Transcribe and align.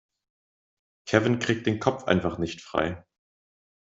Kevin 1.05 1.37
kriegt 1.37 1.67
den 1.67 1.79
Kopf 1.79 2.05
einfach 2.05 2.39
nicht 2.39 2.61
frei. 2.63 3.05